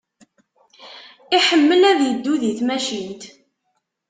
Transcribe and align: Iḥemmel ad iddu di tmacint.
Iḥemmel 1.37 1.81
ad 1.91 1.99
iddu 2.11 2.35
di 2.41 2.51
tmacint. 2.59 3.23